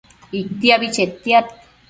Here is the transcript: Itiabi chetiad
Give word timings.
Itiabi 0.39 0.87
chetiad 0.95 1.45